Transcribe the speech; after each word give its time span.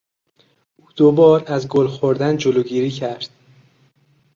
او 0.77 0.87
دوبار 0.95 1.43
از 1.47 1.67
گل 1.67 1.87
خوردن 1.87 2.37
جلوگیری 2.37 2.91
کرد. 2.91 3.29